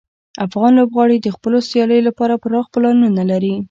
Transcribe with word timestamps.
افغان 0.45 0.71
لوبغاړي 0.79 1.17
د 1.21 1.27
خپلو 1.35 1.57
سیالیو 1.69 2.05
لپاره 2.09 2.39
پراخ 2.43 2.65
پلانونه 2.73 3.21
لري. 3.31 3.55